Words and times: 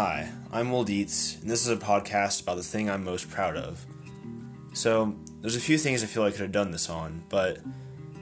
Hi, 0.00 0.30
I'm 0.52 0.70
Will 0.70 0.84
Dietz, 0.84 1.40
and 1.40 1.50
this 1.50 1.60
is 1.60 1.72
a 1.72 1.76
podcast 1.76 2.42
about 2.42 2.56
the 2.56 2.62
thing 2.62 2.88
I'm 2.88 3.02
most 3.02 3.28
proud 3.32 3.56
of. 3.56 3.84
So, 4.72 5.16
there's 5.40 5.56
a 5.56 5.60
few 5.60 5.76
things 5.76 6.04
I 6.04 6.06
feel 6.06 6.22
I 6.22 6.30
could 6.30 6.38
have 6.38 6.52
done 6.52 6.70
this 6.70 6.88
on, 6.88 7.24
but 7.28 7.58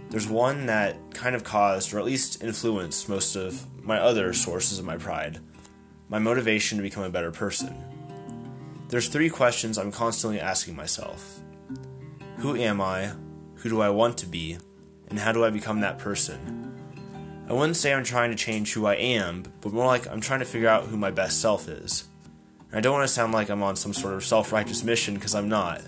there's 0.08 0.26
one 0.26 0.64
that 0.64 0.96
kind 1.12 1.36
of 1.36 1.44
caused, 1.44 1.92
or 1.92 1.98
at 1.98 2.06
least 2.06 2.42
influenced, 2.42 3.10
most 3.10 3.36
of 3.36 3.66
my 3.84 3.98
other 3.98 4.32
sources 4.32 4.78
of 4.78 4.86
my 4.86 4.96
pride 4.96 5.40
my 6.08 6.18
motivation 6.18 6.78
to 6.78 6.82
become 6.82 7.04
a 7.04 7.10
better 7.10 7.30
person. 7.30 7.76
There's 8.88 9.08
three 9.08 9.28
questions 9.28 9.76
I'm 9.76 9.92
constantly 9.92 10.40
asking 10.40 10.76
myself 10.76 11.42
Who 12.38 12.56
am 12.56 12.80
I? 12.80 13.12
Who 13.56 13.68
do 13.68 13.82
I 13.82 13.90
want 13.90 14.16
to 14.16 14.26
be? 14.26 14.56
And 15.08 15.18
how 15.18 15.32
do 15.32 15.44
I 15.44 15.50
become 15.50 15.80
that 15.80 15.98
person? 15.98 16.65
I 17.48 17.52
wouldn't 17.52 17.76
say 17.76 17.94
I'm 17.94 18.04
trying 18.04 18.30
to 18.30 18.36
change 18.36 18.72
who 18.72 18.86
I 18.86 18.94
am, 18.94 19.44
but 19.60 19.72
more 19.72 19.86
like 19.86 20.08
I'm 20.08 20.20
trying 20.20 20.40
to 20.40 20.44
figure 20.44 20.68
out 20.68 20.86
who 20.86 20.96
my 20.96 21.12
best 21.12 21.40
self 21.40 21.68
is. 21.68 22.04
And 22.70 22.78
I 22.78 22.80
don't 22.80 22.92
want 22.92 23.06
to 23.06 23.12
sound 23.12 23.32
like 23.32 23.48
I'm 23.48 23.62
on 23.62 23.76
some 23.76 23.92
sort 23.92 24.14
of 24.14 24.24
self 24.24 24.52
righteous 24.52 24.82
mission 24.82 25.14
because 25.14 25.34
I'm 25.34 25.48
not. 25.48 25.80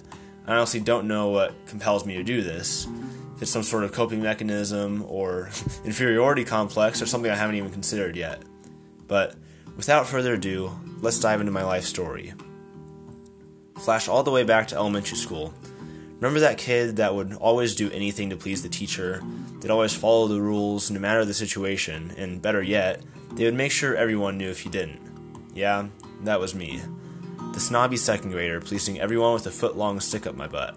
I 0.47 0.55
honestly 0.55 0.81
don't 0.81 1.09
know 1.09 1.29
what 1.31 1.67
compels 1.67 2.07
me 2.07 2.17
to 2.17 2.23
do 2.23 2.43
this. 2.43 2.87
If 3.35 3.43
it's 3.43 3.51
some 3.51 3.65
sort 3.65 3.85
of 3.85 3.93
coping 3.93 4.23
mechanism 4.23 5.05
or 5.09 5.51
inferiority 5.85 6.45
complex 6.45 7.03
or 7.03 7.07
something 7.07 7.31
I 7.31 7.35
haven't 7.35 7.57
even 7.57 7.71
considered 7.71 8.17
yet. 8.17 8.43
But 9.09 9.35
without 9.77 10.07
further 10.07 10.35
ado, 10.35 10.71
let's 11.01 11.19
dive 11.19 11.41
into 11.41 11.53
my 11.53 11.65
life 11.65 11.85
story. 11.85 12.35
Flash 13.79 14.09
all 14.09 14.23
the 14.23 14.31
way 14.31 14.45
back 14.45 14.69
to 14.69 14.77
elementary 14.77 15.17
school. 15.17 15.53
Remember 16.21 16.41
that 16.41 16.59
kid 16.59 16.97
that 16.97 17.15
would 17.15 17.35
always 17.35 17.77
do 17.77 17.93
anything 17.93 18.31
to 18.31 18.37
please 18.37 18.63
the 18.63 18.69
teacher? 18.69 19.23
They'd 19.61 19.71
always 19.71 19.95
follow 19.95 20.27
the 20.27 20.41
rules 20.41 20.91
no 20.91 20.99
matter 20.99 21.25
the 21.25 21.33
situation, 21.33 22.13
and 22.17 22.43
better 22.43 22.61
yet, 22.61 23.03
they 23.35 23.45
would 23.45 23.55
make 23.55 23.71
sure 23.71 23.95
everyone 23.95 24.37
knew 24.37 24.51
if 24.51 24.61
he 24.61 24.69
didn't. 24.69 25.01
Yeah, 25.55 25.87
that 26.25 26.41
was 26.41 26.57
me. 26.57 26.81
The 27.53 27.61
snobby 27.61 27.97
second 27.97 28.33
grader 28.33 28.61
pleasing 28.61 28.99
everyone 28.99 29.33
with 29.33 29.47
a 29.47 29.53
foot 29.53 29.77
long 29.77 30.01
stick 30.01 30.27
up 30.27 30.35
my 30.35 30.49
butt. 30.49 30.77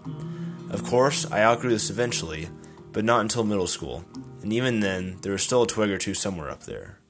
Of 0.70 0.84
course, 0.84 1.28
I 1.32 1.42
outgrew 1.42 1.70
this 1.70 1.90
eventually, 1.90 2.48
but 2.92 3.04
not 3.04 3.20
until 3.20 3.42
middle 3.42 3.66
school, 3.66 4.04
and 4.42 4.52
even 4.52 4.78
then, 4.78 5.18
there 5.22 5.32
was 5.32 5.42
still 5.42 5.64
a 5.64 5.66
twig 5.66 5.90
or 5.90 5.98
two 5.98 6.14
somewhere 6.14 6.50
up 6.50 6.64
there. 6.64 7.00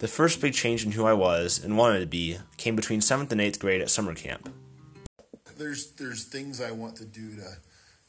The 0.00 0.08
first 0.08 0.40
big 0.40 0.54
change 0.54 0.84
in 0.84 0.92
who 0.92 1.04
I 1.04 1.12
was 1.12 1.62
and 1.62 1.78
wanted 1.78 2.00
to 2.00 2.06
be 2.06 2.38
came 2.56 2.74
between 2.74 2.98
7th 2.98 3.30
and 3.30 3.40
8th 3.40 3.60
grade 3.60 3.80
at 3.80 3.90
summer 3.90 4.12
camp 4.12 4.52
there's 5.56 5.92
there's 5.92 6.24
things 6.24 6.60
I 6.60 6.70
want 6.70 6.96
to 6.96 7.04
do 7.04 7.36
to 7.36 7.56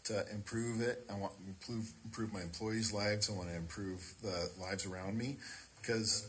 to 0.05 0.25
improve 0.31 0.81
it. 0.81 1.05
I 1.09 1.15
want 1.15 1.33
to 1.37 1.47
improve 1.47 1.91
improve 2.03 2.33
my 2.33 2.41
employees' 2.41 2.93
lives. 2.93 3.29
I 3.29 3.33
want 3.33 3.49
to 3.49 3.55
improve 3.55 4.13
the 4.21 4.49
lives 4.59 4.85
around 4.85 5.17
me 5.17 5.37
because 5.81 6.27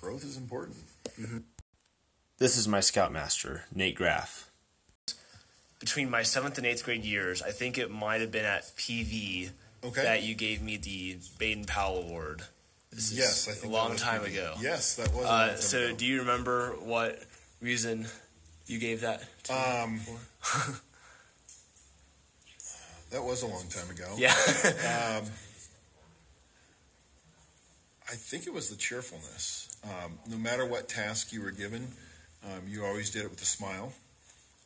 growth 0.00 0.24
is 0.24 0.36
important. 0.36 0.78
Mm-hmm. 1.20 1.38
This 2.38 2.56
is 2.56 2.66
my 2.66 2.80
scoutmaster, 2.80 3.64
Nate 3.74 3.94
Graff. 3.94 4.48
Between 5.78 6.10
my 6.10 6.22
seventh 6.22 6.58
and 6.58 6.66
eighth 6.66 6.84
grade 6.84 7.04
years, 7.04 7.42
I 7.42 7.50
think 7.50 7.78
it 7.78 7.90
might 7.90 8.20
have 8.20 8.32
been 8.32 8.44
at 8.44 8.64
PV 8.76 9.50
okay. 9.84 10.02
that 10.02 10.22
you 10.22 10.34
gave 10.34 10.62
me 10.62 10.76
the 10.76 11.18
Baden 11.38 11.64
Powell 11.64 12.02
Award. 12.02 12.42
This 12.92 13.12
yes, 13.12 13.48
I 13.48 13.52
think 13.52 13.72
a 13.72 13.76
long 13.76 13.96
time 13.96 14.22
PV. 14.22 14.32
ago. 14.32 14.54
Yes, 14.60 14.96
that 14.96 15.14
was. 15.14 15.24
Uh, 15.24 15.56
so, 15.56 15.78
ago. 15.86 15.96
do 15.96 16.06
you 16.06 16.20
remember 16.20 16.70
what 16.82 17.22
reason 17.60 18.06
you 18.70 18.78
gave 18.78 19.00
that? 19.00 19.22
to 19.44 19.52
um, 19.52 20.00
that 23.10 23.22
was 23.22 23.42
a 23.42 23.46
long 23.46 23.66
time 23.68 23.90
ago. 23.90 24.14
Yeah. 24.16 24.30
um, 25.18 25.24
I 28.08 28.14
think 28.14 28.46
it 28.46 28.52
was 28.52 28.68
the 28.70 28.76
cheerfulness. 28.76 29.68
Um, 29.84 30.18
no 30.28 30.36
matter 30.36 30.66
what 30.66 30.88
task 30.88 31.32
you 31.32 31.42
were 31.42 31.52
given, 31.52 31.88
um, 32.44 32.62
you 32.66 32.84
always 32.84 33.10
did 33.10 33.22
it 33.24 33.30
with 33.30 33.40
a 33.40 33.46
smile, 33.46 33.92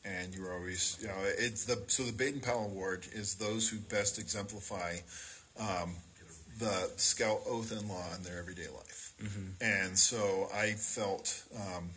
and 0.05 0.35
you 0.35 0.43
were 0.43 0.53
always, 0.53 0.99
you 1.01 1.09
know, 1.09 1.15
it's 1.23 1.65
the 1.65 1.83
so 1.89 2.05
the 2.05 2.13
Baden 2.13 2.41
Powell 2.41 2.67
Award 2.67 3.07
is 3.13 3.35
those 3.35 3.69
who 3.69 3.79
best 3.79 4.19
exemplify 4.19 4.97
um, 5.59 5.97
the 6.59 6.91
Scout 6.97 7.41
oath 7.47 7.73
and 7.73 7.89
law 7.89 8.15
in 8.17 8.23
their 8.23 8.39
everyday 8.39 8.69
life. 8.69 9.13
Mm-hmm. 9.23 9.63
And 9.63 9.99
so 9.99 10.49
I 10.55 10.73
felt, 10.73 11.45
um, 11.57 11.91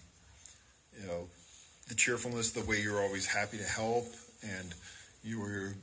you 0.99 1.07
know, 1.07 1.27
the 1.87 1.95
cheerfulness, 1.95 2.51
the 2.51 2.63
way 2.63 2.81
you're 2.81 3.01
always 3.01 3.25
happy 3.25 3.57
to 3.57 3.63
help, 3.63 4.05
and 4.43 4.73
you 5.23 5.39
were 5.39 5.73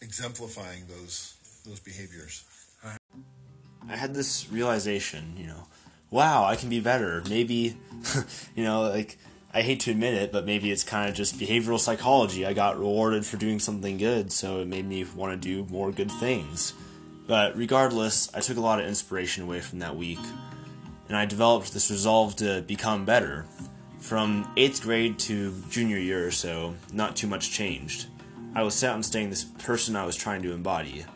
exemplifying 0.00 0.84
those 0.88 1.36
those 1.64 1.80
behaviors. 1.80 2.44
I 3.88 3.96
had 3.96 4.14
this 4.14 4.48
realization, 4.50 5.34
you 5.36 5.46
know, 5.46 5.66
wow, 6.10 6.44
I 6.44 6.56
can 6.56 6.68
be 6.68 6.80
better. 6.80 7.22
Maybe, 7.28 7.76
you 8.54 8.64
know, 8.64 8.82
like 8.82 9.18
I 9.52 9.62
hate 9.62 9.80
to 9.80 9.90
admit 9.90 10.14
it, 10.14 10.32
but 10.32 10.46
maybe 10.46 10.70
it's 10.70 10.84
kind 10.84 11.08
of 11.08 11.14
just 11.16 11.38
behavioral 11.38 11.78
psychology. 11.78 12.46
I 12.46 12.52
got 12.52 12.78
rewarded 12.78 13.26
for 13.26 13.36
doing 13.36 13.58
something 13.58 13.98
good, 13.98 14.32
so 14.32 14.60
it 14.60 14.68
made 14.68 14.86
me 14.86 15.04
want 15.04 15.32
to 15.32 15.36
do 15.36 15.70
more 15.70 15.90
good 15.90 16.10
things. 16.10 16.74
But 17.26 17.56
regardless, 17.56 18.32
I 18.34 18.40
took 18.40 18.56
a 18.56 18.60
lot 18.60 18.80
of 18.80 18.86
inspiration 18.86 19.44
away 19.44 19.60
from 19.60 19.80
that 19.80 19.96
week, 19.96 20.20
and 21.08 21.16
I 21.16 21.24
developed 21.24 21.72
this 21.72 21.90
resolve 21.90 22.36
to 22.36 22.62
become 22.62 23.04
better. 23.04 23.46
From 24.02 24.44
8th 24.56 24.82
grade 24.82 25.18
to 25.20 25.54
junior 25.70 25.96
year 25.96 26.26
or 26.26 26.32
so, 26.32 26.74
not 26.92 27.14
too 27.14 27.28
much 27.28 27.52
changed. 27.52 28.08
I 28.52 28.64
was 28.64 28.74
set 28.74 28.92
on 28.92 29.04
staying 29.04 29.30
this 29.30 29.44
person 29.44 29.94
I 29.94 30.04
was 30.04 30.16
trying 30.16 30.42
to 30.42 30.52
embody. 30.52 31.06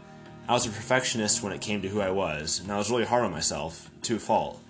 I 0.48 0.52
was 0.52 0.66
a 0.66 0.70
perfectionist 0.70 1.42
when 1.42 1.52
it 1.52 1.60
came 1.60 1.82
to 1.82 1.88
who 1.88 2.00
I 2.00 2.10
was, 2.10 2.60
and 2.60 2.70
I 2.70 2.78
was 2.78 2.88
really 2.88 3.04
hard 3.04 3.24
on 3.24 3.32
myself, 3.32 3.90
to 4.02 4.16
a 4.16 4.18
fault. 4.20 4.62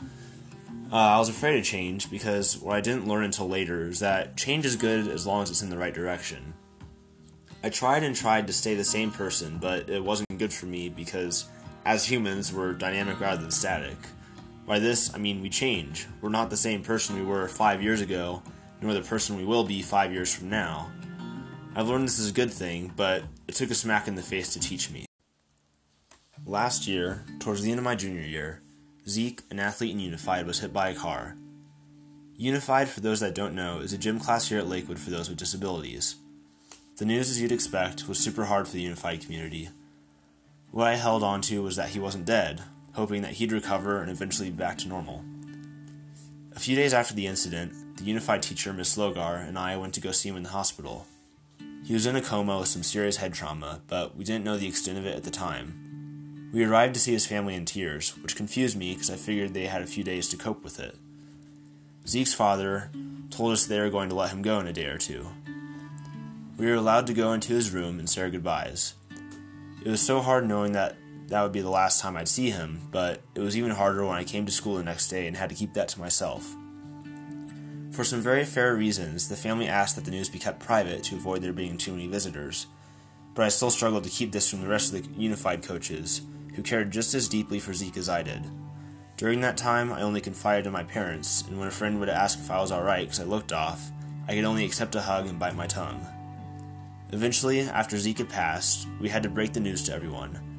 Uh, 0.90 0.96
I 0.96 1.18
was 1.18 1.28
afraid 1.28 1.58
of 1.58 1.64
change 1.64 2.10
because 2.10 2.56
what 2.56 2.74
I 2.74 2.80
didn't 2.80 3.06
learn 3.06 3.22
until 3.22 3.50
later 3.50 3.86
is 3.86 4.00
that 4.00 4.34
change 4.34 4.64
is 4.64 4.76
good 4.76 5.08
as 5.08 5.26
long 5.26 5.42
as 5.42 5.50
it's 5.50 5.62
in 5.62 5.68
the 5.68 5.78
right 5.78 5.94
direction. 5.94 6.54
I 7.62 7.68
tried 7.68 8.02
and 8.02 8.16
tried 8.16 8.46
to 8.46 8.52
stay 8.54 8.74
the 8.74 8.82
same 8.82 9.10
person, 9.10 9.58
but 9.58 9.90
it 9.90 10.02
wasn't 10.02 10.38
good 10.38 10.54
for 10.54 10.66
me 10.66 10.88
because, 10.88 11.50
as 11.84 12.10
humans, 12.10 12.50
we're 12.50 12.72
dynamic 12.72 13.20
rather 13.20 13.42
than 13.42 13.50
static. 13.50 13.98
By 14.66 14.80
this, 14.80 15.14
I 15.14 15.18
mean 15.18 15.40
we 15.40 15.48
change. 15.48 16.06
We're 16.20 16.28
not 16.28 16.50
the 16.50 16.56
same 16.56 16.82
person 16.82 17.16
we 17.16 17.24
were 17.24 17.46
five 17.46 17.82
years 17.82 18.00
ago, 18.00 18.42
nor 18.82 18.92
the 18.94 19.00
person 19.00 19.36
we 19.36 19.44
will 19.44 19.62
be 19.62 19.80
five 19.80 20.12
years 20.12 20.34
from 20.34 20.50
now. 20.50 20.90
I've 21.76 21.88
learned 21.88 22.04
this 22.04 22.18
is 22.18 22.30
a 22.30 22.34
good 22.34 22.52
thing, 22.52 22.92
but 22.96 23.22
it 23.46 23.54
took 23.54 23.70
a 23.70 23.74
smack 23.74 24.08
in 24.08 24.16
the 24.16 24.22
face 24.22 24.52
to 24.54 24.60
teach 24.60 24.90
me. 24.90 25.06
Last 26.44 26.88
year, 26.88 27.24
towards 27.38 27.62
the 27.62 27.70
end 27.70 27.78
of 27.78 27.84
my 27.84 27.94
junior 27.94 28.22
year, 28.22 28.62
Zeke, 29.08 29.42
an 29.50 29.60
athlete 29.60 29.92
in 29.92 30.00
Unified, 30.00 30.46
was 30.46 30.60
hit 30.60 30.72
by 30.72 30.88
a 30.88 30.94
car. 30.94 31.36
Unified, 32.36 32.88
for 32.88 33.00
those 33.00 33.20
that 33.20 33.34
don't 33.34 33.54
know, 33.54 33.78
is 33.78 33.92
a 33.92 33.98
gym 33.98 34.18
class 34.18 34.48
here 34.48 34.58
at 34.58 34.66
Lakewood 34.66 34.98
for 34.98 35.10
those 35.10 35.28
with 35.28 35.38
disabilities. 35.38 36.16
The 36.98 37.04
news, 37.04 37.30
as 37.30 37.40
you'd 37.40 37.52
expect, 37.52 38.08
was 38.08 38.18
super 38.18 38.46
hard 38.46 38.66
for 38.66 38.74
the 38.74 38.82
Unified 38.82 39.20
community. 39.22 39.68
What 40.70 40.88
I 40.88 40.96
held 40.96 41.22
on 41.22 41.40
to 41.42 41.62
was 41.62 41.76
that 41.76 41.90
he 41.90 42.00
wasn't 42.00 42.26
dead, 42.26 42.62
hoping 42.96 43.22
that 43.22 43.32
he'd 43.32 43.52
recover 43.52 44.00
and 44.00 44.10
eventually 44.10 44.50
be 44.50 44.56
back 44.56 44.78
to 44.78 44.88
normal. 44.88 45.22
A 46.54 46.58
few 46.58 46.74
days 46.74 46.94
after 46.94 47.14
the 47.14 47.26
incident, 47.26 47.98
the 47.98 48.04
Unified 48.04 48.42
teacher, 48.42 48.72
Miss 48.72 48.96
Logar, 48.96 49.46
and 49.46 49.58
I 49.58 49.76
went 49.76 49.92
to 49.94 50.00
go 50.00 50.10
see 50.10 50.30
him 50.30 50.36
in 50.36 50.42
the 50.42 50.48
hospital. 50.48 51.06
He 51.84 51.92
was 51.92 52.06
in 52.06 52.16
a 52.16 52.22
coma 52.22 52.58
with 52.58 52.68
some 52.68 52.82
serious 52.82 53.18
head 53.18 53.34
trauma, 53.34 53.82
but 53.86 54.16
we 54.16 54.24
didn't 54.24 54.44
know 54.44 54.56
the 54.56 54.66
extent 54.66 54.98
of 54.98 55.06
it 55.06 55.14
at 55.14 55.24
the 55.24 55.30
time. 55.30 56.50
We 56.54 56.64
arrived 56.64 56.94
to 56.94 57.00
see 57.00 57.12
his 57.12 57.26
family 57.26 57.54
in 57.54 57.66
tears, 57.66 58.16
which 58.22 58.34
confused 58.34 58.78
me 58.78 58.94
because 58.94 59.10
I 59.10 59.16
figured 59.16 59.52
they 59.52 59.66
had 59.66 59.82
a 59.82 59.86
few 59.86 60.02
days 60.02 60.28
to 60.30 60.38
cope 60.38 60.64
with 60.64 60.80
it. 60.80 60.96
Zeke's 62.06 62.32
father 62.32 62.90
told 63.28 63.52
us 63.52 63.66
they 63.66 63.78
were 63.78 63.90
going 63.90 64.08
to 64.08 64.14
let 64.14 64.30
him 64.30 64.40
go 64.40 64.58
in 64.58 64.66
a 64.66 64.72
day 64.72 64.86
or 64.86 64.96
two. 64.96 65.26
We 66.56 66.66
were 66.66 66.74
allowed 66.74 67.06
to 67.08 67.14
go 67.14 67.34
into 67.34 67.52
his 67.52 67.72
room 67.72 67.98
and 67.98 68.08
say 68.08 68.22
our 68.22 68.30
goodbyes. 68.30 68.94
It 69.84 69.90
was 69.90 70.00
so 70.00 70.22
hard 70.22 70.48
knowing 70.48 70.72
that 70.72 70.96
that 71.28 71.42
would 71.42 71.52
be 71.52 71.60
the 71.60 71.70
last 71.70 72.00
time 72.00 72.16
I'd 72.16 72.28
see 72.28 72.50
him, 72.50 72.88
but 72.90 73.22
it 73.34 73.40
was 73.40 73.56
even 73.56 73.72
harder 73.72 74.04
when 74.04 74.16
I 74.16 74.24
came 74.24 74.46
to 74.46 74.52
school 74.52 74.76
the 74.76 74.84
next 74.84 75.08
day 75.08 75.26
and 75.26 75.36
had 75.36 75.50
to 75.50 75.56
keep 75.56 75.74
that 75.74 75.88
to 75.88 76.00
myself. 76.00 76.54
For 77.90 78.04
some 78.04 78.20
very 78.20 78.44
fair 78.44 78.76
reasons, 78.76 79.28
the 79.28 79.36
family 79.36 79.66
asked 79.66 79.96
that 79.96 80.04
the 80.04 80.10
news 80.10 80.28
be 80.28 80.38
kept 80.38 80.60
private 80.60 81.02
to 81.04 81.16
avoid 81.16 81.42
there 81.42 81.52
being 81.52 81.76
too 81.76 81.92
many 81.92 82.06
visitors, 82.06 82.66
but 83.34 83.44
I 83.44 83.48
still 83.48 83.70
struggled 83.70 84.04
to 84.04 84.10
keep 84.10 84.32
this 84.32 84.48
from 84.48 84.60
the 84.60 84.68
rest 84.68 84.92
of 84.92 85.02
the 85.02 85.20
unified 85.20 85.62
coaches, 85.62 86.22
who 86.54 86.62
cared 86.62 86.90
just 86.90 87.14
as 87.14 87.28
deeply 87.28 87.58
for 87.58 87.74
Zeke 87.74 87.96
as 87.96 88.08
I 88.08 88.22
did. 88.22 88.42
During 89.16 89.40
that 89.40 89.56
time, 89.56 89.92
I 89.92 90.02
only 90.02 90.20
confided 90.20 90.66
in 90.66 90.72
my 90.72 90.84
parents, 90.84 91.42
and 91.48 91.58
when 91.58 91.68
a 91.68 91.72
friend 91.72 91.98
would 91.98 92.08
ask 92.08 92.38
if 92.38 92.50
I 92.50 92.60
was 92.60 92.70
alright 92.70 93.06
because 93.06 93.20
I 93.20 93.24
looked 93.24 93.52
off, 93.52 93.90
I 94.28 94.34
could 94.34 94.44
only 94.44 94.64
accept 94.64 94.94
a 94.94 95.00
hug 95.00 95.26
and 95.26 95.38
bite 95.38 95.56
my 95.56 95.66
tongue. 95.66 96.06
Eventually, 97.12 97.60
after 97.60 97.96
Zeke 97.96 98.18
had 98.18 98.28
passed, 98.28 98.86
we 99.00 99.08
had 99.08 99.22
to 99.22 99.28
break 99.28 99.52
the 99.52 99.60
news 99.60 99.82
to 99.84 99.94
everyone. 99.94 100.55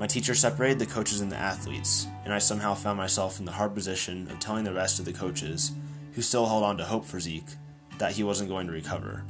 My 0.00 0.06
teacher 0.06 0.34
separated 0.34 0.78
the 0.78 0.86
coaches 0.86 1.20
and 1.20 1.30
the 1.30 1.36
athletes, 1.36 2.06
and 2.24 2.32
I 2.32 2.38
somehow 2.38 2.72
found 2.72 2.96
myself 2.96 3.38
in 3.38 3.44
the 3.44 3.52
hard 3.52 3.74
position 3.74 4.30
of 4.30 4.38
telling 4.38 4.64
the 4.64 4.72
rest 4.72 4.98
of 4.98 5.04
the 5.04 5.12
coaches, 5.12 5.72
who 6.14 6.22
still 6.22 6.46
held 6.46 6.64
on 6.64 6.78
to 6.78 6.84
hope 6.84 7.04
for 7.04 7.20
Zeke, 7.20 7.50
that 7.98 8.12
he 8.12 8.24
wasn't 8.24 8.48
going 8.48 8.66
to 8.66 8.72
recover. 8.72 9.26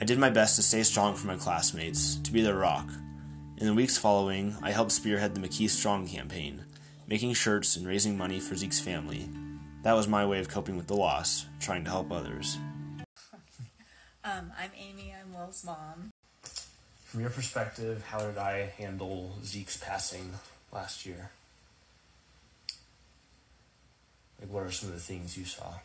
I 0.00 0.04
did 0.04 0.18
my 0.18 0.28
best 0.28 0.56
to 0.56 0.62
stay 0.62 0.82
strong 0.82 1.14
for 1.14 1.28
my 1.28 1.36
classmates, 1.36 2.16
to 2.16 2.32
be 2.32 2.42
their 2.42 2.56
rock. 2.56 2.90
In 3.58 3.68
the 3.68 3.74
weeks 3.74 3.96
following, 3.96 4.56
I 4.60 4.72
helped 4.72 4.90
spearhead 4.90 5.36
the 5.36 5.40
McKee 5.40 5.70
Strong 5.70 6.08
campaign, 6.08 6.64
making 7.06 7.34
shirts 7.34 7.76
and 7.76 7.86
raising 7.86 8.18
money 8.18 8.40
for 8.40 8.56
Zeke's 8.56 8.80
family. 8.80 9.28
That 9.84 9.92
was 9.92 10.08
my 10.08 10.26
way 10.26 10.40
of 10.40 10.48
coping 10.48 10.76
with 10.76 10.88
the 10.88 10.96
loss, 10.96 11.46
trying 11.60 11.84
to 11.84 11.90
help 11.90 12.10
others. 12.10 12.58
Um, 14.24 14.52
I'm 14.58 14.72
Amy, 14.76 15.14
I'm 15.18 15.32
Will's 15.32 15.64
mom. 15.64 16.10
From 17.08 17.20
your 17.22 17.30
perspective, 17.30 18.04
how 18.10 18.18
did 18.18 18.36
I 18.36 18.70
handle 18.76 19.32
Zeke's 19.42 19.78
passing 19.78 20.34
last 20.70 21.06
year? 21.06 21.30
Like, 24.38 24.52
what 24.52 24.64
are 24.64 24.70
some 24.70 24.90
of 24.90 24.94
the 24.94 25.00
things 25.00 25.38
you 25.38 25.46
saw? 25.46 25.76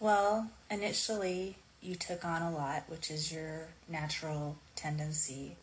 Well, 0.00 0.50
initially, 0.70 1.56
you 1.82 1.96
took 1.96 2.24
on 2.24 2.40
a 2.40 2.50
lot, 2.50 2.84
which 2.88 3.10
is 3.10 3.30
your 3.30 3.68
natural 3.90 4.56
tendency. 4.74 5.56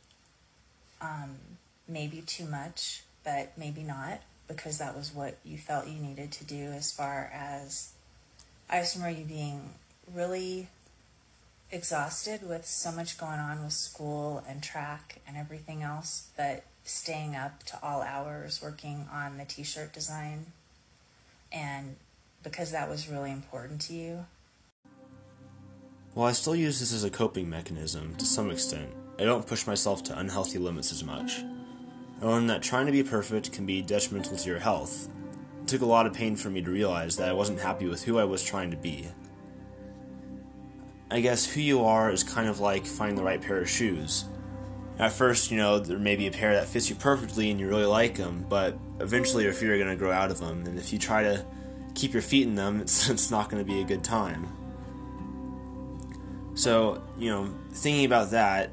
Um, 1.01 1.37
maybe 1.87 2.21
too 2.21 2.45
much, 2.45 3.01
but 3.23 3.53
maybe 3.57 3.81
not, 3.81 4.21
because 4.47 4.77
that 4.77 4.95
was 4.95 5.11
what 5.11 5.39
you 5.43 5.57
felt 5.57 5.87
you 5.87 5.99
needed 5.99 6.31
to 6.33 6.43
do 6.43 6.73
as 6.73 6.91
far 6.91 7.31
as 7.33 7.93
I 8.69 8.81
just 8.81 8.97
remember 8.97 9.19
you 9.19 9.25
being 9.25 9.71
really 10.13 10.67
exhausted 11.71 12.47
with 12.47 12.65
so 12.65 12.91
much 12.91 13.17
going 13.17 13.39
on 13.39 13.63
with 13.63 13.73
school 13.73 14.43
and 14.47 14.63
track 14.63 15.21
and 15.27 15.37
everything 15.37 15.83
else, 15.83 16.29
but 16.37 16.63
staying 16.83 17.35
up 17.35 17.63
to 17.63 17.77
all 17.83 18.01
hours 18.01 18.61
working 18.61 19.07
on 19.11 19.37
the 19.37 19.45
t 19.45 19.63
shirt 19.63 19.93
design. 19.93 20.47
And 21.51 21.97
because 22.43 22.71
that 22.71 22.89
was 22.89 23.09
really 23.09 23.31
important 23.31 23.81
to 23.81 23.93
you. 23.93 24.25
While 26.13 26.29
I 26.29 26.31
still 26.31 26.55
use 26.55 26.79
this 26.79 26.93
as 26.93 27.03
a 27.03 27.09
coping 27.09 27.49
mechanism 27.49 28.15
to 28.15 28.25
some 28.25 28.49
extent, 28.49 28.89
I 29.19 29.23
don't 29.23 29.45
push 29.45 29.67
myself 29.67 30.03
to 30.05 30.17
unhealthy 30.17 30.57
limits 30.57 30.91
as 30.91 31.03
much. 31.03 31.43
Oh, 32.21 32.29
I 32.29 32.31
learned 32.31 32.49
that 32.49 32.63
trying 32.63 32.87
to 32.87 32.91
be 32.91 33.03
perfect 33.03 33.51
can 33.51 33.65
be 33.65 33.81
detrimental 33.81 34.37
to 34.37 34.49
your 34.49 34.59
health. 34.59 35.09
It 35.61 35.67
took 35.67 35.81
a 35.81 35.85
lot 35.85 36.07
of 36.07 36.13
pain 36.13 36.35
for 36.35 36.49
me 36.49 36.61
to 36.61 36.71
realize 36.71 37.17
that 37.17 37.29
I 37.29 37.33
wasn't 37.33 37.59
happy 37.59 37.87
with 37.87 38.03
who 38.03 38.17
I 38.17 38.23
was 38.23 38.43
trying 38.43 38.71
to 38.71 38.77
be. 38.77 39.09
I 41.09 41.21
guess 41.21 41.45
who 41.45 41.61
you 41.61 41.85
are 41.85 42.11
is 42.11 42.23
kind 42.23 42.49
of 42.49 42.59
like 42.59 42.85
finding 42.85 43.15
the 43.15 43.23
right 43.23 43.41
pair 43.41 43.59
of 43.59 43.69
shoes. 43.69 44.25
At 44.99 45.13
first, 45.13 45.51
you 45.51 45.57
know, 45.57 45.79
there 45.79 45.99
may 45.99 46.15
be 46.15 46.27
a 46.27 46.31
pair 46.31 46.55
that 46.55 46.67
fits 46.67 46.89
you 46.89 46.95
perfectly 46.95 47.49
and 47.49 47.59
you 47.59 47.67
really 47.67 47.85
like 47.85 48.15
them, 48.15 48.45
but 48.49 48.77
eventually 48.99 49.43
your 49.43 49.53
feet 49.53 49.69
are 49.69 49.77
going 49.77 49.89
to 49.89 49.95
grow 49.95 50.11
out 50.11 50.31
of 50.31 50.39
them, 50.39 50.65
and 50.65 50.77
if 50.77 50.91
you 50.91 50.99
try 50.99 51.23
to 51.23 51.45
keep 51.93 52.13
your 52.13 52.21
feet 52.21 52.47
in 52.47 52.55
them, 52.55 52.81
it's, 52.81 53.09
it's 53.09 53.31
not 53.31 53.49
going 53.49 53.63
to 53.63 53.71
be 53.71 53.81
a 53.81 53.85
good 53.85 54.03
time. 54.03 54.47
So, 56.55 57.03
you 57.17 57.29
know, 57.29 57.53
thinking 57.71 58.05
about 58.05 58.31
that 58.31 58.71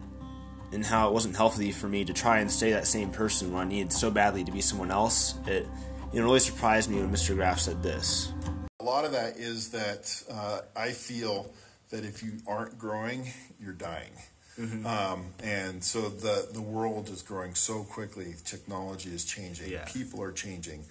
and 0.73 0.85
how 0.85 1.09
it 1.09 1.13
wasn't 1.13 1.37
healthy 1.37 1.71
for 1.71 1.87
me 1.87 2.05
to 2.07 2.15
try 2.15 2.39
and 2.39 2.51
stay 2.51 2.73
that 2.73 2.87
same 2.87 3.11
person 3.11 3.53
when 3.53 3.67
I 3.67 3.69
needed 3.69 3.93
so 3.93 4.11
badly 4.11 4.43
to 4.45 4.51
be 4.51 4.63
someone 4.63 4.91
else, 4.91 5.35
it, 5.47 5.69
it 6.13 6.21
really 6.21 6.41
surprised 6.41 6.91
me 6.91 6.97
when 6.97 7.13
Mr. 7.13 7.35
Graff 7.35 7.61
said 7.61 7.83
this. 7.83 8.33
A 8.81 8.85
lot 8.85 9.05
of 9.05 9.13
that 9.13 9.37
is 9.37 9.71
that 9.71 10.23
uh, 10.31 10.61
I 10.75 10.93
feel 10.93 11.53
that 11.91 12.05
if 12.05 12.23
you 12.23 12.33
aren't 12.47 12.79
growing, 12.79 13.33
you're 13.61 13.73
dying. 13.73 14.13
Mm-hmm. 14.59 14.87
Um, 14.87 15.27
and 15.43 15.83
so 15.83 16.09
the, 16.09 16.49
the 16.53 16.63
world 16.63 17.09
is 17.09 17.23
growing 17.23 17.55
so 17.55 17.83
quickly. 17.83 18.35
Technology 18.45 19.11
is 19.11 19.25
changing. 19.25 19.71
Yeah. 19.71 19.85
People 19.87 20.23
are 20.23 20.33
changing. 20.33 20.85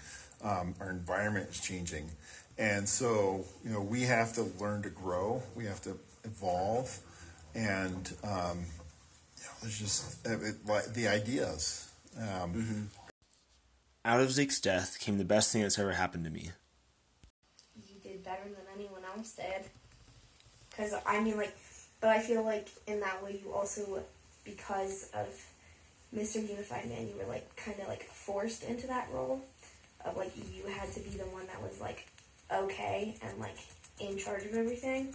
Um, 0.44 0.76
our 0.80 0.90
environment 0.90 1.50
is 1.50 1.60
changing. 1.60 2.10
And 2.58 2.88
so, 2.88 3.46
you 3.64 3.72
know, 3.72 3.82
we 3.82 4.02
have 4.02 4.34
to 4.34 4.44
learn 4.60 4.84
to 4.84 4.90
grow. 4.90 5.42
We 5.56 5.66
have 5.66 5.82
to 5.84 5.98
evolve. 6.24 7.00
And, 7.56 8.12
um, 8.24 8.66
you 9.38 9.44
know, 9.44 9.54
there's 9.62 9.80
just 9.80 10.28
uh, 10.28 10.40
it, 10.40 10.66
like 10.66 10.94
the 10.94 11.08
ideas. 11.08 11.90
Um, 12.18 12.54
mm-hmm. 12.54 12.82
Out 14.06 14.20
of 14.20 14.32
Zeke's 14.32 14.60
death 14.60 15.00
came 15.00 15.18
the 15.18 15.26
best 15.26 15.52
thing 15.52 15.62
that's 15.62 15.80
ever 15.80 15.94
happened 15.94 16.26
to 16.26 16.30
me. 16.30 16.52
You 17.76 18.00
did 18.04 18.24
better 18.24 18.44
than 18.44 18.66
anyone 18.76 19.04
else 19.16 19.32
did. 19.34 19.70
Because, 20.76 20.94
I 21.06 21.22
mean, 21.22 21.38
like, 21.38 21.56
but 22.02 22.10
I 22.10 22.20
feel 22.20 22.44
like 22.44 22.68
in 22.88 23.00
that 23.02 23.24
way 23.24 23.40
you 23.44 23.54
also, 23.54 24.04
because 24.44 25.10
of 25.14 25.28
Mr. 26.16 26.48
Unified 26.48 26.90
Man, 26.90 27.08
you 27.08 27.16
were 27.18 27.30
like 27.30 27.56
kind 27.56 27.80
of 27.80 27.88
like 27.88 28.04
forced 28.04 28.64
into 28.64 28.88
that 28.88 29.08
role 29.12 29.42
of 30.06 30.18
like 30.18 30.34
you 30.36 30.68
had 30.68 30.92
to 30.94 31.00
be 31.00 31.12
the 31.12 31.24
one 31.24 31.48
that 31.48 31.62
was 31.62 31.80
like 31.80 32.08
okay 32.54 33.16
and 33.24 33.40
like 33.40 33.58
in 34.00 34.18
charge 34.18 34.46
of 34.46 34.54
everything. 34.54 35.14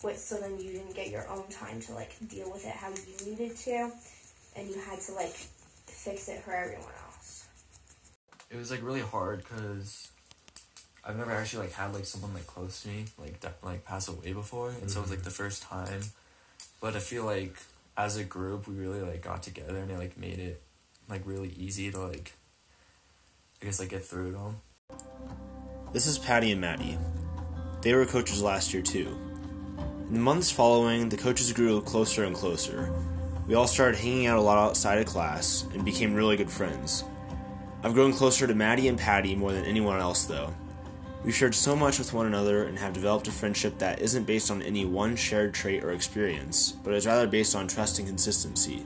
Which 0.00 0.16
so 0.16 0.36
then 0.38 0.58
you 0.58 0.72
didn't 0.72 0.96
get 0.96 1.10
your 1.10 1.28
own 1.28 1.46
time 1.48 1.80
to 1.82 1.92
like 1.92 2.12
deal 2.28 2.50
with 2.50 2.66
it 2.66 2.72
how 2.72 2.88
you 2.88 3.30
needed 3.30 3.56
to, 3.56 3.92
and 4.56 4.68
you 4.68 4.80
had 4.80 5.00
to 5.00 5.12
like 5.12 5.36
fix 5.86 6.28
it 6.28 6.42
for 6.42 6.52
everyone 6.52 6.92
else. 7.06 7.46
It 8.50 8.56
was 8.56 8.70
like 8.70 8.82
really 8.82 9.00
hard 9.00 9.44
because 9.44 10.08
I've 11.04 11.16
never 11.16 11.32
actually 11.32 11.66
like 11.66 11.74
had 11.74 11.92
like 11.94 12.04
someone 12.04 12.34
like 12.34 12.46
close 12.46 12.82
to 12.82 12.88
me 12.88 13.06
like 13.18 13.42
like 13.62 13.84
pass 13.84 14.08
away 14.08 14.32
before, 14.32 14.68
and 14.68 14.78
mm-hmm. 14.78 14.88
so 14.88 15.00
it 15.00 15.02
was 15.02 15.10
like 15.10 15.22
the 15.22 15.30
first 15.30 15.62
time 15.62 16.02
but 16.82 16.96
I 16.96 16.98
feel 16.98 17.24
like 17.24 17.56
as 17.96 18.16
a 18.16 18.24
group 18.24 18.66
we 18.66 18.74
really 18.74 19.00
like 19.00 19.22
got 19.22 19.42
together 19.42 19.78
and 19.78 19.90
it 19.90 19.98
like 19.98 20.18
made 20.18 20.40
it 20.40 20.60
like 21.08 21.22
really 21.24 21.50
easy 21.56 21.90
to 21.92 21.98
like 21.98 22.32
I 23.62 23.66
guess 23.66 23.78
like 23.78 23.90
get 23.90 24.04
through 24.04 24.30
it 24.30 24.34
all. 24.34 24.56
This 25.92 26.06
is 26.06 26.18
Patty 26.18 26.50
and 26.50 26.60
Maddie. 26.60 26.98
They 27.82 27.94
were 27.94 28.04
coaches 28.04 28.42
last 28.42 28.74
year 28.74 28.82
too. 28.82 29.16
In 30.08 30.14
the 30.14 30.20
months 30.20 30.50
following, 30.50 31.08
the 31.08 31.16
coaches 31.16 31.52
grew 31.52 31.80
closer 31.80 32.24
and 32.24 32.34
closer. 32.34 32.92
We 33.46 33.54
all 33.54 33.68
started 33.68 33.98
hanging 33.98 34.26
out 34.26 34.38
a 34.38 34.42
lot 34.42 34.58
outside 34.58 34.98
of 34.98 35.06
class 35.06 35.64
and 35.72 35.84
became 35.84 36.14
really 36.14 36.36
good 36.36 36.50
friends. 36.50 37.04
I've 37.84 37.94
grown 37.94 38.12
closer 38.12 38.46
to 38.46 38.54
Maddie 38.54 38.88
and 38.88 38.98
Patty 38.98 39.36
more 39.36 39.52
than 39.52 39.64
anyone 39.64 40.00
else 40.00 40.24
though. 40.24 40.52
We've 41.24 41.34
shared 41.34 41.54
so 41.54 41.76
much 41.76 42.00
with 42.00 42.12
one 42.12 42.26
another 42.26 42.64
and 42.64 42.78
have 42.80 42.92
developed 42.92 43.28
a 43.28 43.32
friendship 43.32 43.78
that 43.78 44.00
isn't 44.00 44.24
based 44.24 44.50
on 44.50 44.60
any 44.60 44.84
one 44.84 45.14
shared 45.14 45.54
trait 45.54 45.84
or 45.84 45.92
experience, 45.92 46.72
but 46.82 46.94
is 46.94 47.06
rather 47.06 47.28
based 47.28 47.54
on 47.54 47.68
trust 47.68 48.00
and 48.00 48.08
consistency. 48.08 48.84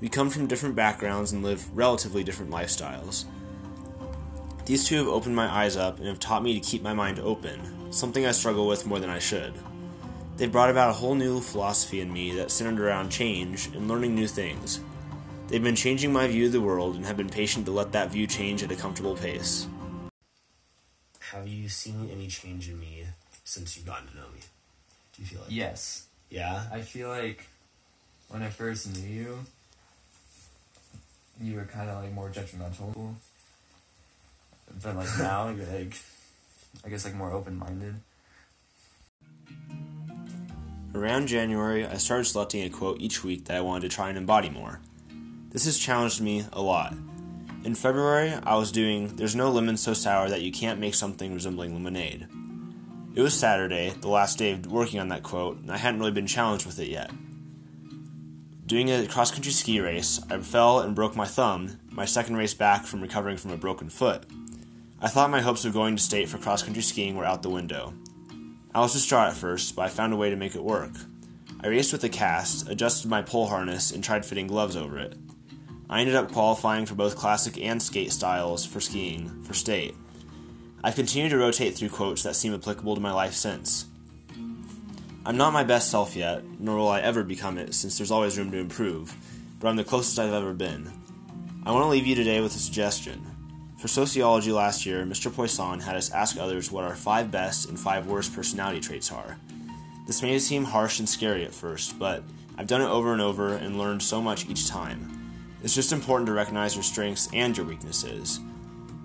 We 0.00 0.08
come 0.08 0.28
from 0.28 0.48
different 0.48 0.74
backgrounds 0.74 1.30
and 1.30 1.44
live 1.44 1.74
relatively 1.76 2.24
different 2.24 2.50
lifestyles. 2.50 3.26
These 4.64 4.88
two 4.88 4.96
have 4.96 5.06
opened 5.06 5.36
my 5.36 5.46
eyes 5.46 5.76
up 5.76 5.98
and 5.98 6.08
have 6.08 6.18
taught 6.18 6.42
me 6.42 6.52
to 6.52 6.68
keep 6.68 6.82
my 6.82 6.92
mind 6.92 7.20
open, 7.20 7.92
something 7.92 8.26
I 8.26 8.32
struggle 8.32 8.66
with 8.66 8.84
more 8.84 8.98
than 8.98 9.10
I 9.10 9.20
should. 9.20 9.54
They've 10.36 10.50
brought 10.50 10.70
about 10.70 10.90
a 10.90 10.94
whole 10.94 11.14
new 11.14 11.40
philosophy 11.40 12.00
in 12.00 12.12
me 12.12 12.32
that 12.32 12.50
centered 12.50 12.82
around 12.82 13.10
change 13.10 13.68
and 13.68 13.86
learning 13.86 14.16
new 14.16 14.26
things. 14.26 14.80
They've 15.46 15.62
been 15.62 15.76
changing 15.76 16.12
my 16.12 16.26
view 16.26 16.46
of 16.46 16.52
the 16.52 16.60
world 16.60 16.96
and 16.96 17.06
have 17.06 17.16
been 17.16 17.30
patient 17.30 17.66
to 17.66 17.72
let 17.72 17.92
that 17.92 18.10
view 18.10 18.26
change 18.26 18.64
at 18.64 18.72
a 18.72 18.76
comfortable 18.76 19.14
pace. 19.14 19.68
Have 21.32 21.48
you 21.48 21.68
seen 21.68 22.08
any 22.12 22.28
change 22.28 22.68
in 22.68 22.78
me 22.78 23.04
since 23.42 23.76
you've 23.76 23.86
gotten 23.86 24.06
to 24.08 24.16
know 24.16 24.28
me? 24.32 24.40
Do 25.12 25.22
you 25.22 25.26
feel 25.26 25.40
like? 25.40 25.50
Yes. 25.50 26.06
Yeah. 26.30 26.62
I 26.72 26.82
feel 26.82 27.08
like 27.08 27.48
when 28.28 28.42
I 28.42 28.48
first 28.48 28.94
knew 28.94 29.08
you, 29.08 29.38
you 31.40 31.56
were 31.56 31.64
kind 31.64 31.90
of 31.90 32.02
like 32.02 32.12
more 32.12 32.30
judgmental. 32.30 33.14
But 34.82 34.96
like 34.96 35.08
now, 35.18 35.48
you're 35.48 35.66
like, 35.66 35.96
I 36.84 36.90
guess 36.90 37.04
like 37.04 37.14
more 37.14 37.32
open 37.32 37.58
minded. 37.58 37.96
Around 40.94 41.26
January, 41.26 41.84
I 41.84 41.96
started 41.96 42.24
selecting 42.24 42.62
a 42.62 42.70
quote 42.70 43.00
each 43.00 43.24
week 43.24 43.46
that 43.46 43.56
I 43.56 43.60
wanted 43.60 43.90
to 43.90 43.94
try 43.94 44.08
and 44.08 44.16
embody 44.16 44.48
more. 44.48 44.80
This 45.50 45.64
has 45.64 45.76
challenged 45.76 46.20
me 46.20 46.44
a 46.52 46.62
lot. 46.62 46.94
In 47.66 47.74
February, 47.74 48.32
I 48.44 48.54
was 48.54 48.70
doing 48.70 49.16
There's 49.16 49.34
no 49.34 49.50
lemon 49.50 49.76
so 49.76 49.92
sour 49.92 50.28
that 50.28 50.40
you 50.40 50.52
can't 50.52 50.78
make 50.78 50.94
something 50.94 51.34
resembling 51.34 51.74
lemonade. 51.74 52.28
It 53.16 53.20
was 53.20 53.34
Saturday, 53.34 53.92
the 54.00 54.06
last 54.06 54.38
day 54.38 54.52
of 54.52 54.66
working 54.66 55.00
on 55.00 55.08
that 55.08 55.24
quote, 55.24 55.58
and 55.58 55.72
I 55.72 55.76
hadn't 55.76 55.98
really 55.98 56.12
been 56.12 56.28
challenged 56.28 56.64
with 56.64 56.78
it 56.78 56.86
yet. 56.88 57.10
Doing 58.66 58.88
a 58.88 59.08
cross 59.08 59.32
country 59.32 59.50
ski 59.50 59.80
race, 59.80 60.20
I 60.30 60.38
fell 60.38 60.78
and 60.78 60.94
broke 60.94 61.16
my 61.16 61.24
thumb, 61.24 61.80
my 61.90 62.04
second 62.04 62.36
race 62.36 62.54
back 62.54 62.84
from 62.84 63.00
recovering 63.00 63.36
from 63.36 63.50
a 63.50 63.56
broken 63.56 63.88
foot. 63.88 64.22
I 65.00 65.08
thought 65.08 65.30
my 65.30 65.40
hopes 65.40 65.64
of 65.64 65.72
going 65.72 65.96
to 65.96 66.02
state 66.02 66.28
for 66.28 66.38
cross 66.38 66.62
country 66.62 66.84
skiing 66.84 67.16
were 67.16 67.24
out 67.24 67.42
the 67.42 67.50
window. 67.50 67.94
I 68.76 68.78
was 68.78 68.92
distraught 68.92 69.30
at 69.30 69.36
first, 69.36 69.74
but 69.74 69.86
I 69.86 69.88
found 69.88 70.12
a 70.12 70.16
way 70.16 70.30
to 70.30 70.36
make 70.36 70.54
it 70.54 70.62
work. 70.62 70.92
I 71.60 71.66
raced 71.66 71.92
with 71.92 72.04
a 72.04 72.08
cast, 72.08 72.68
adjusted 72.68 73.10
my 73.10 73.22
pole 73.22 73.48
harness, 73.48 73.90
and 73.90 74.04
tried 74.04 74.24
fitting 74.24 74.46
gloves 74.46 74.76
over 74.76 75.00
it. 75.00 75.16
I 75.88 76.00
ended 76.00 76.16
up 76.16 76.32
qualifying 76.32 76.86
for 76.86 76.96
both 76.96 77.16
classic 77.16 77.58
and 77.58 77.82
skate 77.82 78.12
styles 78.12 78.66
for 78.66 78.80
skiing 78.80 79.42
for 79.42 79.54
state. 79.54 79.94
I've 80.82 80.96
continued 80.96 81.30
to 81.30 81.38
rotate 81.38 81.76
through 81.76 81.90
quotes 81.90 82.22
that 82.24 82.36
seem 82.36 82.54
applicable 82.54 82.94
to 82.94 83.00
my 83.00 83.12
life 83.12 83.34
since. 83.34 83.86
I'm 85.24 85.36
not 85.36 85.52
my 85.52 85.64
best 85.64 85.90
self 85.90 86.14
yet, 86.14 86.44
nor 86.58 86.76
will 86.76 86.88
I 86.88 87.00
ever 87.00 87.24
become 87.24 87.58
it 87.58 87.74
since 87.74 87.98
there's 87.98 88.10
always 88.10 88.38
room 88.38 88.50
to 88.52 88.58
improve, 88.58 89.16
but 89.60 89.68
I'm 89.68 89.76
the 89.76 89.84
closest 89.84 90.18
I've 90.18 90.32
ever 90.32 90.52
been. 90.52 90.90
I 91.64 91.72
want 91.72 91.84
to 91.84 91.88
leave 91.88 92.06
you 92.06 92.14
today 92.14 92.40
with 92.40 92.54
a 92.54 92.60
suggestion. 92.60 93.26
For 93.78 93.88
sociology 93.88 94.52
last 94.52 94.86
year, 94.86 95.04
Mr. 95.04 95.34
Poisson 95.34 95.80
had 95.80 95.96
us 95.96 96.10
ask 96.10 96.38
others 96.38 96.70
what 96.70 96.84
our 96.84 96.94
five 96.94 97.30
best 97.30 97.68
and 97.68 97.78
five 97.78 98.06
worst 98.06 98.34
personality 98.34 98.80
traits 98.80 99.10
are. 99.12 99.38
This 100.06 100.22
may 100.22 100.38
seem 100.38 100.64
harsh 100.64 100.98
and 100.98 101.08
scary 101.08 101.44
at 101.44 101.52
first, 101.52 101.98
but 101.98 102.22
I've 102.56 102.68
done 102.68 102.82
it 102.82 102.88
over 102.88 103.12
and 103.12 103.20
over 103.20 103.54
and 103.54 103.78
learned 103.78 104.02
so 104.02 104.22
much 104.22 104.48
each 104.48 104.68
time. 104.68 105.15
It's 105.62 105.74
just 105.74 105.92
important 105.92 106.26
to 106.26 106.32
recognize 106.32 106.74
your 106.74 106.84
strengths 106.84 107.28
and 107.32 107.56
your 107.56 107.66
weaknesses. 107.66 108.40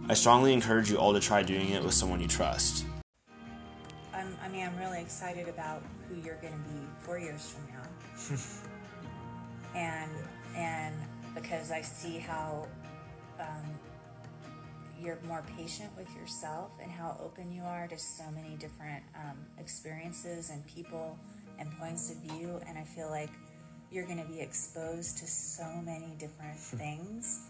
I 0.09 0.13
strongly 0.13 0.53
encourage 0.53 0.91
you 0.91 0.97
all 0.97 1.13
to 1.13 1.19
try 1.19 1.43
doing 1.43 1.69
it 1.69 1.83
with 1.83 1.93
someone 1.93 2.19
you 2.19 2.27
trust. 2.27 2.85
I'm, 4.13 4.35
I 4.43 4.49
mean, 4.49 4.65
I'm 4.65 4.77
really 4.77 4.99
excited 5.01 5.47
about 5.47 5.81
who 6.07 6.15
you're 6.21 6.35
going 6.41 6.53
to 6.53 6.69
be 6.69 6.85
four 6.99 7.17
years 7.17 7.49
from 7.49 7.67
now, 7.73 8.35
and 9.79 10.11
and 10.55 10.95
because 11.33 11.71
I 11.71 11.81
see 11.81 12.17
how 12.17 12.67
um, 13.39 13.79
you're 15.01 15.17
more 15.25 15.43
patient 15.57 15.89
with 15.97 16.13
yourself 16.15 16.71
and 16.81 16.91
how 16.91 17.17
open 17.23 17.51
you 17.51 17.63
are 17.63 17.87
to 17.87 17.97
so 17.97 18.23
many 18.35 18.57
different 18.57 19.03
um, 19.15 19.37
experiences 19.57 20.49
and 20.49 20.65
people 20.67 21.17
and 21.57 21.71
points 21.79 22.11
of 22.11 22.17
view, 22.17 22.59
and 22.67 22.77
I 22.77 22.83
feel 22.83 23.09
like 23.09 23.31
you're 23.91 24.05
going 24.05 24.23
to 24.23 24.31
be 24.31 24.39
exposed 24.39 25.17
to 25.19 25.27
so 25.27 25.65
many 25.83 26.15
different 26.17 26.57
things, 26.57 27.41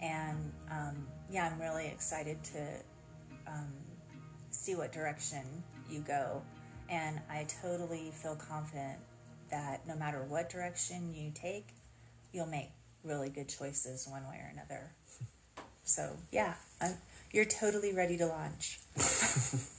and 0.00 0.52
um, 0.70 1.06
yeah, 1.30 1.50
I'm 1.52 1.60
really 1.60 1.86
excited 1.86 2.42
to 2.44 2.60
um, 3.46 3.72
see 4.50 4.74
what 4.74 4.92
direction 4.92 5.44
you 5.90 6.00
go. 6.00 6.42
And 6.88 7.20
I 7.30 7.46
totally 7.62 8.12
feel 8.14 8.36
confident 8.36 8.98
that 9.50 9.86
no 9.86 9.96
matter 9.96 10.24
what 10.24 10.48
direction 10.48 11.14
you 11.14 11.32
take, 11.34 11.68
you'll 12.32 12.46
make 12.46 12.70
really 13.04 13.30
good 13.30 13.48
choices 13.48 14.06
one 14.08 14.24
way 14.24 14.36
or 14.36 14.50
another. 14.52 14.92
So, 15.82 16.16
yeah, 16.30 16.54
I'm, 16.80 16.94
you're 17.32 17.44
totally 17.44 17.94
ready 17.94 18.16
to 18.18 18.26
launch. 18.26 18.80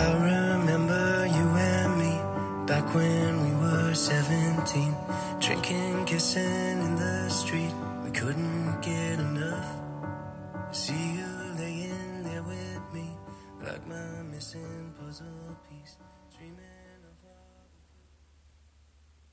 I 0.00 0.12
remember 0.14 1.26
you 1.26 1.46
and 1.72 1.92
me 2.02 2.14
back 2.66 2.86
when 2.94 3.32
we 3.44 3.52
were 3.62 3.94
17. 3.94 4.96
Drinking, 5.40 6.06
kissing 6.06 6.79